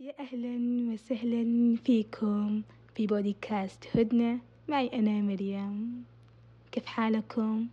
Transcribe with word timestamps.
يا 0.00 0.14
أهلا 0.18 0.92
وسهلا 0.92 1.76
فيكم 1.76 2.62
في 2.94 3.06
بودكاست 3.06 3.96
هدنة. 3.96 4.38
معي 4.68 4.86
أنا 4.86 5.10
مريم. 5.10 6.04
كيف 6.72 6.86
حالكم؟ 6.86 7.66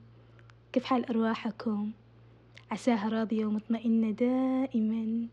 كيف 0.73 0.83
حال 0.83 1.09
أرواحكم؟ 1.09 1.91
عساها 2.71 3.09
راضية 3.09 3.45
ومطمئنة 3.45 4.11
دائما. 4.11 5.27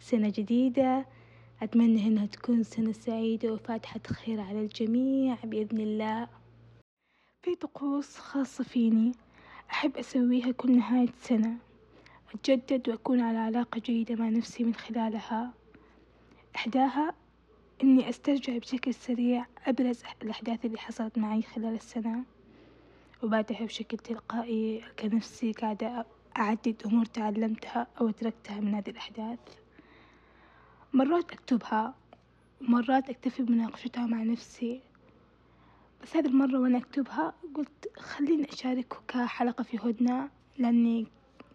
سنة 0.00 0.32
جديدة. 0.36 1.06
أتمنى 1.62 2.06
إنها 2.06 2.26
تكون 2.26 2.62
سنة 2.62 2.92
سعيدة 2.92 3.52
وفاتحة 3.52 4.00
خير 4.06 4.40
على 4.40 4.60
الجميع 4.60 5.36
بإذن 5.44 5.80
الله. 5.80 6.28
في 7.42 7.54
طقوس 7.54 8.16
خاصة 8.16 8.64
فيني. 8.64 9.12
أحب 9.70 9.96
أسويها 9.96 10.50
كل 10.50 10.76
نهاية 10.76 11.12
سنة. 11.22 11.56
أتجدد 12.34 12.88
وأكون 12.88 13.20
على 13.20 13.38
علاقة 13.38 13.78
جيدة 13.78 14.14
مع 14.14 14.28
نفسي 14.28 14.64
من 14.64 14.74
خلالها. 14.74 15.61
إحداها 16.56 17.14
إني 17.82 18.08
أسترجع 18.08 18.58
بشكل 18.58 18.94
سريع 18.94 19.46
أبرز 19.66 20.02
الأحداث 20.22 20.64
اللي 20.64 20.78
حصلت 20.78 21.18
معي 21.18 21.42
خلال 21.42 21.74
السنة 21.74 22.24
وبعدها 23.22 23.64
بشكل 23.64 23.96
تلقائي 23.98 24.84
ألقى 24.84 25.08
نفسي 25.08 25.52
قاعدة 25.52 26.06
أعدد 26.38 26.82
أمور 26.86 27.04
تعلمتها 27.04 27.86
أو 28.00 28.08
أدركتها 28.08 28.60
من 28.60 28.74
هذه 28.74 28.90
الأحداث. 28.90 29.38
مرات 30.92 31.32
أكتبها 31.32 31.94
ومرات 32.60 33.10
أكتفي 33.10 33.42
بمناقشتها 33.42 34.06
مع 34.06 34.22
نفسي. 34.22 34.80
بس 36.02 36.16
هذه 36.16 36.26
المرة 36.26 36.58
وأنا 36.60 36.78
أكتبها 36.78 37.34
قلت 37.54 37.98
خليني 37.98 38.52
أشاركه 38.52 38.96
كحلقة 39.08 39.62
في 39.64 39.78
هدنة 39.78 40.30
لأني 40.58 41.06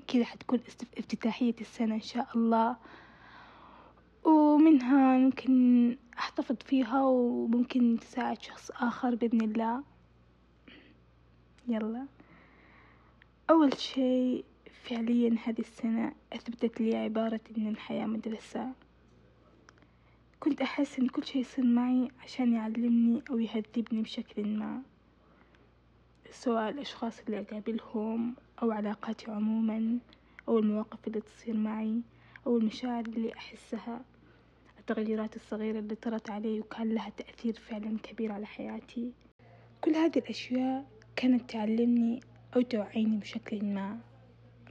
كذا 0.08 0.26
حتكون 0.26 0.60
افتتاحية 0.98 1.56
السنة 1.62 1.96
إن 1.96 2.02
شاء 2.02 2.28
الله. 2.36 2.78
ومنها 4.28 5.18
ممكن 5.18 5.98
أحتفظ 6.20 6.56
فيها 6.66 7.04
وممكن 7.04 7.98
تساعد 8.02 8.42
شخص 8.42 8.72
آخر 8.72 9.16
بإذن 9.16 9.42
الله. 9.42 9.84
يلا. 11.68 12.06
أول 13.50 13.78
شي 13.78 14.44
فعليا 14.84 15.36
هذه 15.46 15.60
السنة 15.60 16.14
أثبتت 16.34 16.82
لي 16.82 16.96
عبارة 16.96 17.40
إن 17.58 17.68
الحياة 17.68 18.06
مدرسة. 18.06 18.72
كنت 20.40 20.62
أحس 20.62 21.00
إن 21.00 21.08
كل 21.08 21.24
شي 21.24 21.40
يصير 21.40 21.66
معي 21.66 22.12
عشان 22.24 22.54
يعلمني 22.54 23.22
أو 23.30 23.40
يهذبني 23.40 24.02
بشكل 24.02 24.48
ما. 24.48 24.82
سواء 26.32 26.70
الأشخاص 26.70 27.20
اللي 27.20 27.40
أقابلهم 27.40 28.36
أو 28.64 28.72
علاقاتي 28.72 29.32
عموما 29.32 30.00
أو 30.48 30.60
المواقف 30.60 31.08
اللي 31.08 31.22
تصير 31.22 31.58
معي 31.58 32.02
أو 32.48 32.58
المشاعر 32.58 33.06
اللي 33.06 33.34
أحسها. 33.34 34.02
التغييرات 34.90 35.36
الصغيرة 35.36 35.80
اللي 35.80 35.96
طرت 35.96 36.30
علي 36.30 36.60
وكان 36.60 36.90
لها 36.94 37.10
تأثير 37.10 37.54
فعلا 37.54 37.98
كبير 38.04 38.32
على 38.32 38.46
حياتي. 38.46 39.14
كل 39.82 39.96
هذه 39.96 40.18
الأشياء 40.18 40.86
كانت 41.16 41.50
تعلمني 41.50 42.20
أو 42.56 42.62
توعيني 42.62 43.18
بشكل 43.18 43.66
ما. 43.66 44.00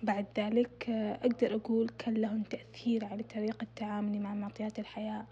بعد 0.03 0.27
ذلك 0.39 0.87
أقدر 0.91 1.55
أقول 1.55 1.89
كان 1.99 2.15
لهم 2.15 2.43
تأثير 2.43 3.05
على 3.05 3.23
طريقة 3.23 3.67
تعاملي 3.77 4.19
مع 4.19 4.35
معطيات 4.35 4.79
الحياة 4.79 5.27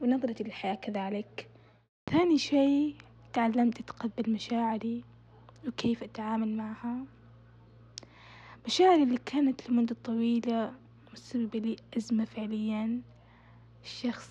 ونظرتي 0.00 0.44
للحياة 0.44 0.74
كذلك. 0.74 1.48
ثاني 2.10 2.38
شي 2.38 2.94
تعلمت 3.32 3.80
أتقبل 3.80 4.32
مشاعري 4.32 5.04
وكيف 5.68 6.02
أتعامل 6.02 6.56
معها. 6.56 7.04
مشاعري 8.66 9.02
اللي 9.02 9.18
كانت 9.26 9.70
لمدة 9.70 9.96
طويلة 10.04 10.74
مسببة 11.12 11.58
لي 11.58 11.76
أزمة 11.96 12.24
فعليا. 12.24 13.00
شخص 13.84 14.30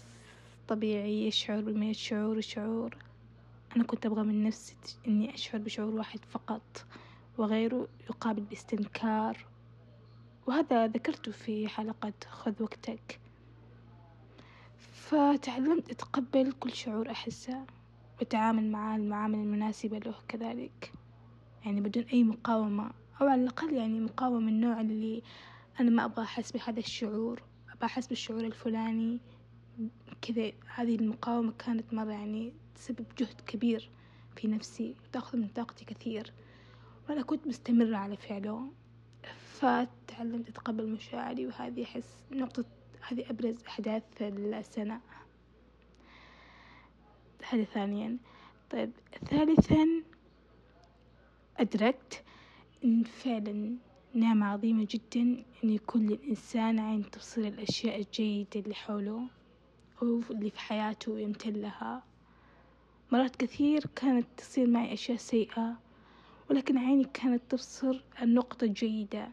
طبيعي 0.67 1.27
يشعر 1.27 1.61
بمية 1.61 1.93
شعور. 1.93 2.37
وشعور 2.37 2.97
أنا 3.75 3.83
كنت 3.83 4.05
أبغى 4.05 4.23
من 4.23 4.43
نفسي 4.43 4.75
إني 5.07 5.33
أشعر 5.35 5.61
بشعور 5.61 5.95
واحد 5.95 6.19
فقط 6.25 6.85
وغيره 7.37 7.87
يقابل 8.09 8.41
باستنكار. 8.41 9.45
وهذا 10.47 10.87
ذكرته 10.87 11.31
في 11.31 11.67
حلقة 11.67 12.13
خذ 12.29 12.63
وقتك. 12.63 13.19
فتعلمت 14.91 15.89
أتقبل 15.91 16.51
كل 16.51 16.71
شعور 16.71 17.11
أحسه 17.11 17.65
وأتعامل 18.19 18.71
معاه 18.71 18.95
المعاملة 18.97 19.41
المناسبة 19.41 19.99
له 19.99 20.15
كذلك. 20.27 20.93
يعني 21.65 21.81
بدون 21.81 22.03
أي 22.03 22.23
مقاومة 22.23 22.91
أو 23.21 23.27
على 23.27 23.41
الأقل 23.41 23.73
يعني 23.73 23.99
مقاومة 23.99 24.39
من 24.39 24.49
النوع 24.49 24.81
اللي 24.81 25.23
أنا 25.79 25.89
ما 25.89 26.05
أبغى 26.05 26.23
أحس 26.23 26.51
بهذا 26.51 26.79
الشعور. 26.79 27.41
أبغى 27.73 27.85
أحس 27.85 28.07
بالشعور 28.07 28.43
الفلاني 28.45 29.19
كذا 30.27 30.51
هذه 30.75 30.95
المقاومة 30.95 31.53
كانت 31.59 31.93
مرة 31.93 32.11
يعني 32.11 32.53
تسبب 32.75 33.05
جهد 33.17 33.41
كبير 33.47 33.89
في 34.35 34.47
نفسي 34.47 34.95
وتأخذ 35.03 35.37
من 35.37 35.47
طاقتي 35.47 35.85
كثير. 35.85 36.33
وأنا 37.09 37.21
كنت 37.21 37.47
مستمرة 37.47 37.97
على 37.97 38.17
فعله. 38.17 38.71
فتعلمت 39.53 40.49
أتقبل 40.49 40.89
مشاعري 40.89 41.47
وهذه 41.47 41.83
أحس 41.83 42.23
نقطة 42.31 42.65
هذه 43.01 43.29
أبرز 43.29 43.63
أحداث 43.67 44.03
السنة. 44.21 45.01
هذا 47.49 47.63
ثانيا. 47.63 48.17
طيب 48.69 48.91
ثالثا 49.29 49.87
أدركت 51.57 52.23
إن 52.83 53.03
فعلا 53.03 53.75
نعمة 54.13 54.45
عظيمة 54.45 54.87
جدا 54.89 55.21
إن 55.63 55.69
يكون 55.69 56.07
للإنسان 56.07 56.79
عين 56.79 57.11
تبصر 57.11 57.41
الأشياء 57.41 58.01
الجيدة 58.01 58.59
اللي 58.59 58.75
حوله. 58.75 59.27
أو 60.01 60.21
اللي 60.31 60.49
في 60.49 60.59
حياته 60.59 61.11
ويمتن 61.11 61.53
لها. 61.53 62.03
مرات 63.11 63.35
كثير 63.35 63.83
كانت 63.95 64.27
تصير 64.37 64.67
معي 64.67 64.93
أشياء 64.93 65.17
سيئة 65.17 65.75
ولكن 66.49 66.77
عيني 66.77 67.03
كانت 67.03 67.41
تبصر 67.49 68.01
النقطة 68.21 68.65
الجيدة 68.65 69.29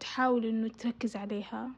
تحاول 0.00 0.46
إنه 0.46 0.68
تركز 0.68 1.16
عليها 1.16 1.70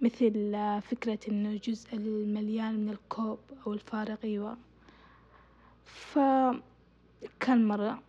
مثل 0.00 0.52
فكرة 0.82 1.18
إنه 1.28 1.48
الجزء 1.48 1.94
المليان 1.94 2.74
من 2.74 2.90
الكوب 2.90 3.38
أو 3.66 3.72
الفارغ 3.72 4.16
أيوة. 4.24 4.56
فكان 5.84 7.68
مرة 7.68 8.02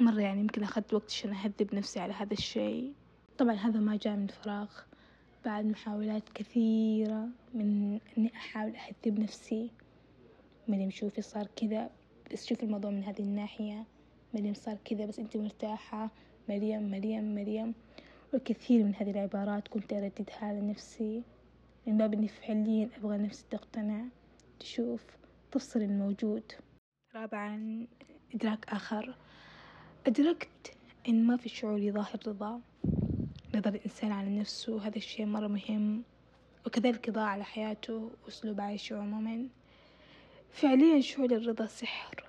مرة 0.00 0.20
يعني 0.20 0.40
يمكن 0.40 0.62
أخذت 0.62 0.94
وقت 0.94 1.10
عشان 1.10 1.32
أهذب 1.32 1.74
نفسي 1.74 2.00
على 2.00 2.12
هذا 2.12 2.32
الشيء. 2.32 2.92
طبعا 3.38 3.54
هذا 3.54 3.80
ما 3.80 3.96
جاء 3.96 4.16
من 4.16 4.26
فراغ. 4.26 4.68
بعد 5.44 5.64
محاولات 5.64 6.22
كثيرة 6.34 7.28
من 7.54 7.98
إني 8.18 8.32
أحاول 8.34 8.72
أهذب 8.76 9.20
نفسي. 9.20 9.70
مريم 10.68 10.90
شوفي 10.90 11.22
صار 11.22 11.46
كذا 11.56 11.90
بس 12.32 12.46
شوفي 12.46 12.62
الموضوع 12.62 12.90
من 12.90 13.04
هذه 13.04 13.20
الناحية. 13.20 13.84
مريم 14.34 14.54
صار 14.54 14.76
كذا 14.84 15.06
بس 15.06 15.18
أنت 15.18 15.36
مرتاحة. 15.36 16.10
مريم 16.48 16.90
مريم 16.90 17.34
مريم. 17.34 17.74
والكثير 18.32 18.84
من 18.84 18.94
هذه 18.94 19.10
العبارات 19.10 19.68
كنت 19.68 19.92
أرددها 19.92 20.52
لنفسي 20.52 21.22
من 21.86 21.98
باب 21.98 22.14
إني 22.14 22.28
فعليا 22.28 22.90
أبغى 22.96 23.18
نفسي 23.18 23.44
تقتنع. 23.50 24.04
تشوف 24.60 25.04
تفصل 25.52 25.80
الموجود. 25.80 26.52
رابعا 27.14 27.86
إدراك 28.34 28.68
آخر. 28.68 29.14
أدركت 30.06 30.76
إن 31.08 31.26
ما 31.26 31.36
في 31.36 31.48
شعور 31.48 31.78
يظاهر 31.78 32.18
رضا. 32.26 32.60
رضا 33.54 33.70
الإنسان 33.70 34.12
على 34.12 34.38
نفسه 34.38 34.86
هذا 34.86 34.96
الشيء 34.96 35.26
مرة 35.26 35.46
مهم. 35.46 36.02
وكذلك 36.66 37.08
رضا 37.08 37.20
على 37.20 37.44
حياته 37.44 38.10
وأسلوب 38.24 38.60
عيشه 38.60 38.96
عموما. 38.96 39.46
فعليا 40.52 41.00
شعور 41.00 41.32
الرضا 41.32 41.66
سحر. 41.66 42.24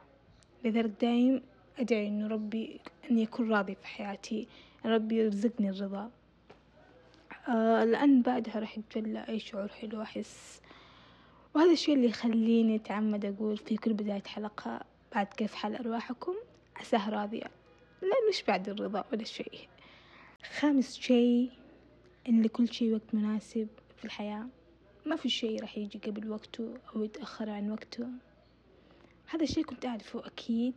لذلك 0.65 0.91
دايم 1.01 1.41
أدعي 1.79 2.07
إنه 2.07 2.27
ربي 2.27 2.79
أن 3.11 3.19
يكون 3.19 3.51
راضي 3.51 3.75
في 3.75 3.87
حياتي 3.87 4.47
ربي 4.85 5.15
يرزقني 5.15 5.69
الرضا. 5.69 6.11
آه 7.49 7.83
لأن 7.83 8.21
بعدها 8.21 8.59
راح 8.59 8.77
يتجلى 8.77 9.25
أي 9.29 9.39
شعور 9.39 9.67
حلو 9.67 10.01
أحس 10.01 10.61
وهذا 11.55 11.71
الشيء 11.71 11.95
اللي 11.95 12.07
يخليني 12.07 12.75
أتعمد 12.75 13.25
أقول 13.25 13.57
في 13.57 13.77
كل 13.77 13.93
بداية 13.93 14.23
حلقة 14.27 14.81
بعد 15.15 15.27
كيف 15.27 15.53
حال 15.53 15.75
أرواحكم 15.75 16.33
عساه 16.75 17.09
راضية. 17.09 17.51
لا 18.01 18.29
مش 18.29 18.43
بعد 18.47 18.69
الرضا 18.69 19.03
ولا 19.11 19.23
شيء. 19.23 19.67
خامس 20.51 20.99
شيء 20.99 21.51
إن 22.29 22.41
لكل 22.41 22.73
شيء 22.73 22.93
وقت 22.93 23.13
مناسب 23.15 23.67
في 23.97 24.05
الحياة. 24.05 24.47
ما 25.05 25.15
في 25.15 25.29
شيء 25.29 25.61
راح 25.61 25.77
يجي 25.77 25.99
قبل 25.99 26.29
وقته 26.29 26.73
أو 26.95 27.03
يتأخر 27.03 27.49
عن 27.49 27.71
وقته. 27.71 28.07
هذا 29.27 29.43
الشيء 29.43 29.63
كنت 29.63 29.85
أعرفه 29.85 30.27
أكيد 30.27 30.73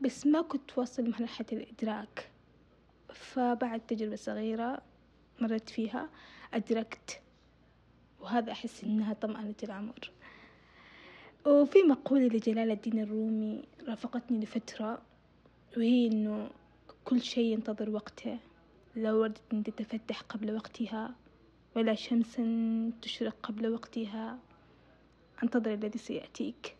بس 0.00 0.26
ما 0.26 0.42
كنت 0.42 0.78
واصل 0.78 1.02
لمرحلة 1.02 1.46
الإدراك. 1.52 2.30
فبعد 3.14 3.80
تجربة 3.80 4.16
صغيرة 4.16 4.82
مرت 5.40 5.68
فيها 5.68 6.10
أدركت 6.54 7.20
وهذا 8.20 8.52
أحس 8.52 8.84
إنها 8.84 9.12
طمأنة 9.14 9.54
العمر. 9.62 10.10
وفي 11.46 11.82
مقولة 11.82 12.26
لجلال 12.26 12.70
الدين 12.70 12.98
الرومي 12.98 13.64
رافقتني 13.88 14.40
لفترة 14.40 15.02
وهي 15.76 16.06
إنه 16.06 16.50
كل 17.04 17.22
شيء 17.22 17.44
ينتظر 17.44 17.90
وقته. 17.90 18.38
لو 18.96 19.20
وردت 19.20 19.40
أن 19.52 19.62
تتفتح 19.62 20.20
قبل 20.20 20.54
وقتها 20.54 21.14
ولا 21.76 21.94
شمس 21.94 22.40
تشرق 23.02 23.36
قبل 23.42 23.68
وقتها. 23.68 24.38
أنتظر 25.42 25.74
الذي 25.74 25.98
سيأتيك. 25.98 26.76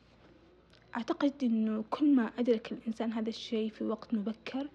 أعتقد 0.96 1.32
أنه 1.42 1.84
كل 1.90 2.14
ما 2.14 2.32
أدرك 2.38 2.72
الإنسان 2.72 3.12
هذا 3.12 3.28
الشيء 3.28 3.70
في 3.70 3.84
وقت 3.84 4.14
مبكر 4.14 4.68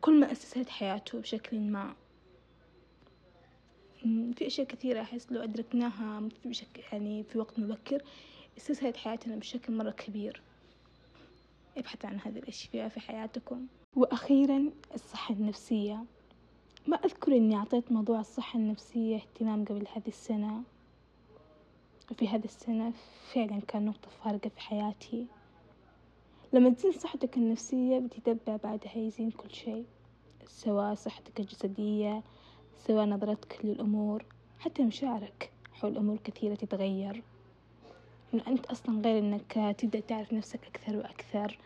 كل 0.00 0.20
ما 0.20 0.32
أسست 0.32 0.68
حياته 0.68 1.20
بشكل 1.20 1.60
ما. 1.60 1.94
في 4.34 4.46
أشياء 4.46 4.66
كثيرة 4.66 5.00
أحس 5.00 5.32
لو 5.32 5.42
أدركناها 5.42 6.28
بشكل 6.44 6.82
يعني 6.92 7.22
في 7.22 7.38
وقت 7.38 7.58
مبكر 7.58 8.02
استسهلت 8.58 8.96
حياتنا 8.96 9.36
بشكل 9.36 9.72
مرة 9.72 9.90
كبير. 9.90 10.42
ابحث 11.76 12.04
عن 12.04 12.20
هذه 12.20 12.38
الأشياء 12.38 12.88
في 12.88 13.00
حياتكم. 13.00 13.66
وأخيرا 13.96 14.70
الصحة 14.94 15.34
النفسية. 15.34 16.04
ما 16.88 16.96
أذكر 16.96 17.36
إني 17.36 17.56
أعطيت 17.56 17.92
موضوع 17.92 18.20
الصحة 18.20 18.58
النفسية 18.58 19.16
اهتمام 19.16 19.64
قبل 19.64 19.86
هذه 19.96 20.08
السنة. 20.08 20.62
وفي 22.10 22.28
هذه 22.28 22.44
السنة 22.44 22.92
فعلا 23.32 23.60
كان 23.68 23.84
نقطة 23.84 24.08
فارقة 24.24 24.48
في 24.48 24.60
حياتي. 24.60 25.26
لما 26.52 26.70
تزين 26.70 26.92
صحتك 26.92 27.36
النفسية 27.36 27.98
بتتبع 27.98 28.56
بعدها 28.56 28.96
يزين 28.96 29.30
كل 29.30 29.50
شيء 29.54 29.84
سواء 30.46 30.94
صحتك 30.94 31.40
الجسدية 31.40 32.22
سواء 32.86 33.06
نظرتك 33.06 33.58
للأمور 33.64 34.24
حتى 34.58 34.82
مشاعرك 34.82 35.52
حول 35.72 35.96
أمور 35.96 36.16
كثيرة 36.16 36.54
تتغير. 36.54 37.22
إنه 38.34 38.42
أنت 38.46 38.66
أصلا 38.66 39.00
غير 39.00 39.18
إنك 39.18 39.74
تبدأ 39.78 40.00
تعرف 40.00 40.32
نفسك 40.32 40.66
أكثر 40.66 40.96
وأكثر 40.96 41.58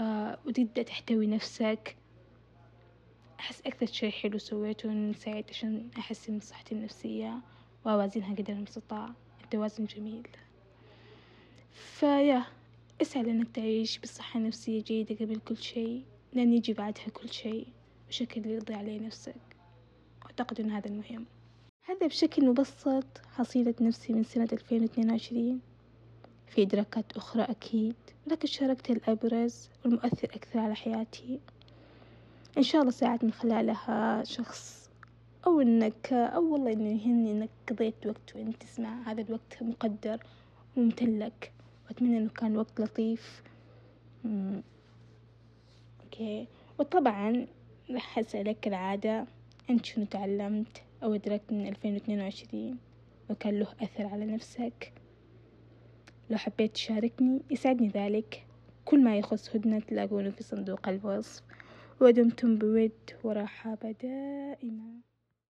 آه 0.00 0.38
وتبدأ 0.46 0.82
تحتوي 0.82 1.26
نفسك. 1.26 1.96
أحس 3.44 3.60
أكثر 3.66 3.86
شي 3.86 4.10
حلو 4.10 4.38
سويته 4.38 4.92
إني 4.92 5.14
سعيت 5.14 5.50
عشان 5.50 5.88
أحسن 5.98 6.32
من 6.32 6.40
صحتي 6.40 6.74
النفسية 6.74 7.40
وأوازنها 7.84 8.34
قدر 8.34 8.52
المستطاع. 8.52 9.08
التوازن 9.44 9.84
جميل. 9.84 10.28
فيا 11.72 12.44
اسعى 13.02 13.22
لأنك 13.22 13.48
تعيش 13.54 13.98
بصحة 13.98 14.40
نفسية 14.40 14.82
جيدة 14.82 15.14
قبل 15.14 15.36
كل 15.36 15.56
شيء 15.56 16.04
لأن 16.32 16.52
يجي 16.52 16.72
بعدها 16.72 17.08
كل 17.08 17.28
شيء 17.32 17.66
بشكل 18.08 18.46
يرضي 18.46 18.74
عليه 18.74 19.00
نفسك. 19.00 19.56
أعتقد 20.26 20.60
أن 20.60 20.70
هذا 20.70 20.88
المهم. 20.88 21.26
هذا 21.84 22.06
بشكل 22.06 22.46
مبسط 22.46 23.20
حصيلة 23.36 23.74
نفسي 23.80 24.12
من 24.12 24.22
سنة 24.24 24.48
2022 24.52 25.60
في 26.46 26.62
إدراكات 26.62 27.16
أخرى 27.16 27.42
أكيد 27.42 27.96
لكن 28.26 28.48
شاركت 28.48 28.90
الأبرز 28.90 29.68
والمؤثر 29.84 30.28
أكثر 30.34 30.58
على 30.58 30.74
حياتي. 30.74 31.40
إن 32.58 32.62
شاء 32.62 32.80
الله 32.80 32.92
ساعد 32.92 33.24
من 33.24 33.32
خلالها 33.32 34.24
شخص. 34.24 34.90
أو 35.46 35.60
إنك 35.60 36.12
أو 36.12 36.52
والله 36.52 36.72
إنه 36.72 36.88
يهمني 36.88 37.32
إنك 37.32 37.50
قضيت 37.68 38.06
وقت 38.06 38.36
وإنت 38.36 38.62
تسمع 38.62 39.02
هذا 39.02 39.20
الوقت 39.20 39.62
مقدر 39.62 40.20
وممتلك 40.76 41.52
وأتمنى 41.86 42.18
إنه 42.18 42.28
كان 42.28 42.56
وقت 42.56 42.80
لطيف. 42.80 43.42
أوكي. 46.04 46.46
وطبعا 46.78 47.46
راح 47.90 48.18
أسألك 48.18 48.60
كالعادة 48.60 49.26
أنت 49.70 49.84
شنو 49.84 50.04
تعلمت 50.04 50.82
أو 51.02 51.14
أدركت 51.14 51.52
من 51.52 51.68
ألفين 51.68 51.94
واثنين 51.94 52.20
وعشرين؟ 52.20 52.78
وكان 53.30 53.58
له 53.58 53.66
أثر 53.82 54.06
على 54.06 54.26
نفسك؟ 54.26 54.92
لو 56.30 56.36
حبيت 56.36 56.72
تشاركني 56.72 57.42
يسعدني 57.50 57.88
ذلك. 57.88 58.46
كل 58.84 59.04
ما 59.04 59.16
يخص 59.16 59.56
هدنة 59.56 59.78
تلاقونه 59.78 60.30
في 60.30 60.42
صندوق 60.42 60.88
الوصف. 60.88 61.42
ودمتم 62.00 62.56
بود 62.58 63.12
ورحابة 63.24 63.92
دائما 63.92 65.02